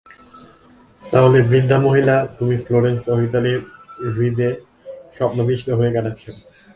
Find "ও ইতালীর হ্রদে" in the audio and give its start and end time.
3.11-4.49